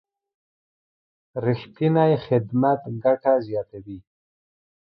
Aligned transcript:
رښتینی 1.45 2.13
خدمت 2.25 2.79
ګټه 3.03 3.33
زیاتوي. 3.47 3.99